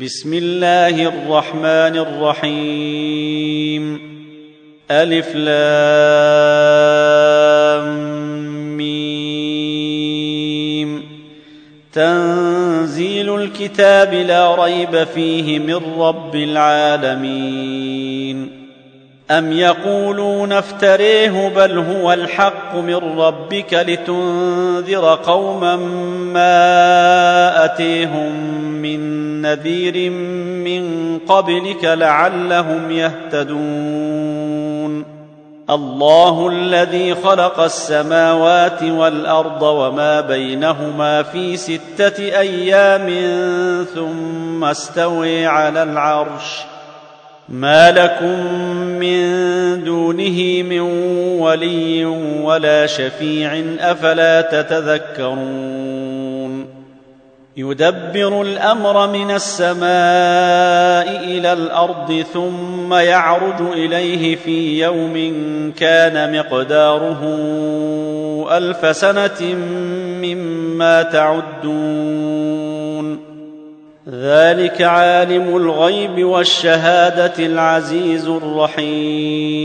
[0.00, 2.04] بسم الله الرحمن
[2.44, 4.00] الرحيم.
[4.90, 5.48] ألف لام
[8.76, 11.02] ميم.
[11.92, 18.50] تنزيل الكتاب لا ريب فيه من رب العالمين.
[19.30, 30.10] أم يقولون افتريه بل هو الحق من ربك لتنذر قوما ما أتيهم من نذير
[30.64, 34.44] من قبلك لعلهم يهتدون.
[35.70, 43.10] الله الذي خلق السماوات والأرض وما بينهما في ستة أيام
[43.94, 46.60] ثم استوي على العرش.
[47.48, 48.46] ما لكم
[49.00, 50.80] من دونه من
[51.40, 52.04] ولي
[52.42, 56.13] ولا شفيع أفلا تتذكرون.
[57.56, 59.84] يدبر الأمر من السماء
[61.24, 65.14] إلى الأرض ثم يعرج إليه في يوم
[65.78, 67.20] كان مقداره
[68.50, 69.54] ألف سنة
[70.22, 72.54] مما تعدون.
[74.08, 79.64] ذلك عالم الغيب والشهادة العزيز الرحيم.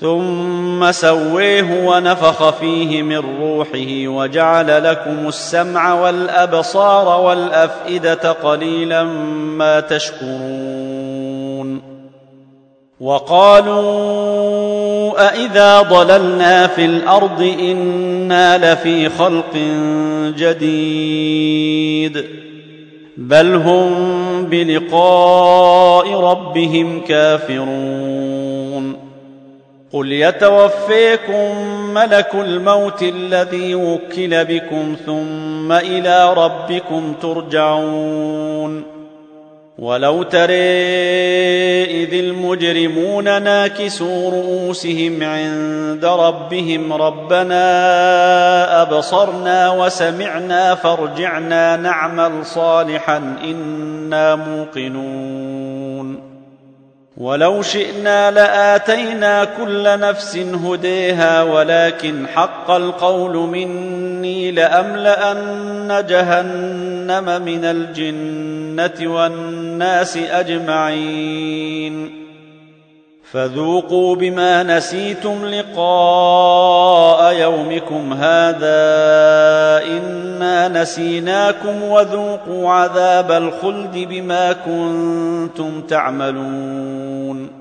[0.00, 9.04] ثم سويه ونفخ فيه من روحه وجعل لكم السمع والأبصار والأفئدة قليلا
[9.58, 11.82] ما تشكرون.
[13.00, 13.78] وقالوا
[15.28, 19.54] أإذا ضللنا في الأرض إنا لفي خلق
[20.36, 22.24] جديد.
[23.16, 23.90] بل هم
[24.44, 29.07] بلقاء ربهم كافرون.
[29.92, 31.56] قل يتوفيكم
[31.94, 38.98] ملك الموت الذي وكل بكم ثم إلى ربكم ترجعون
[39.78, 40.54] ولو تري
[41.84, 47.62] اذ المجرمون ناكسوا رؤوسهم عند ربهم ربنا
[48.82, 55.57] ابصرنا وسمعنا فارجعنا نعمل صالحا أنا موقنون
[57.18, 70.16] ولو شئنا لآتينا كل نفس هديها ولكن حق القول مني لأملأن جهنم من الجنة والناس
[70.16, 72.27] أجمعين.
[73.32, 78.78] فذوقوا بما نسيتم لقاء يومكم هذا
[79.86, 87.58] إنا نسيناكم وذوقوا عذاب الخلد بما كنتم تعملون.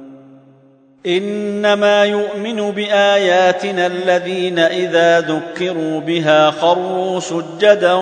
[1.07, 7.94] إنما يؤمن بآياتنا الذين إذا ذكروا بها خروا سجدا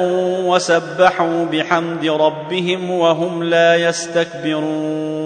[0.46, 5.26] وسبحوا بحمد ربهم وهم لا يستكبرون.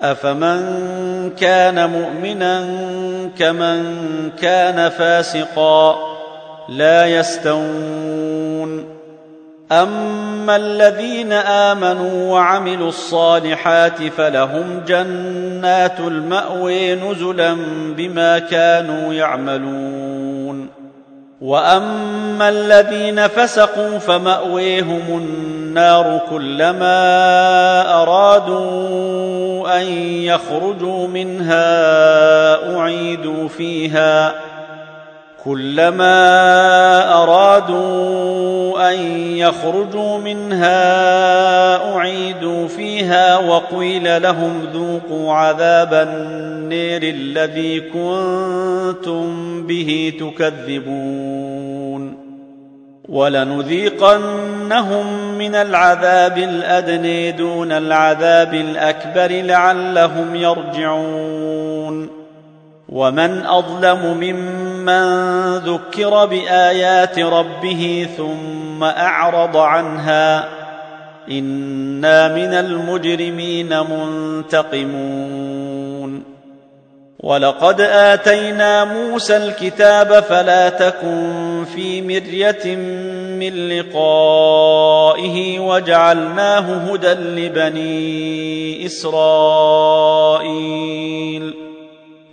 [0.00, 2.64] افمن كان مؤمنا
[3.38, 3.84] كمن
[4.30, 6.14] كان فاسقا
[6.68, 8.84] لا يستوون
[9.72, 17.56] اما الذين امنوا وعملوا الصالحات فلهم جنات الماوي نزلا
[17.96, 20.68] بما كانوا يعملون
[21.40, 25.63] واما الذين فسقوا فماويهم النار
[26.30, 29.86] كلما أرادوا أن
[30.22, 34.34] يخرجوا منها أعيدوا فيها.
[35.44, 36.14] كلما
[37.22, 38.98] أرادوا أن
[39.36, 51.43] يخرجوا منها أعيدوا فيها وقيل لهم ذوقوا عذاب النير الذي كنتم به تكذبون.
[53.08, 55.04] ولنذيقنهم
[55.38, 62.10] من العذاب الادني دون العذاب الأكبر لعلهم يرجعون.
[62.88, 70.48] ومن أظلم ممن من ذكر بآيات ربه ثم أعرض عنها
[71.30, 75.44] إنا من المجرمين منتقمون.
[77.24, 82.76] ولقد اتينا موسى الكتاب فلا تكن في مريه
[83.38, 89.84] من لقائه وجعلناه هدى لبني اسرائيل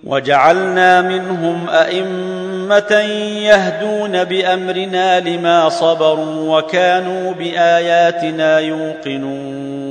[0.04, 2.92] وجعلنا منهم ائمه
[3.42, 9.91] يهدون بامرنا لما صبروا وكانوا باياتنا يوقنون